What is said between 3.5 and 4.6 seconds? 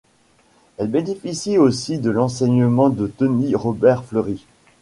Robert-Fleury.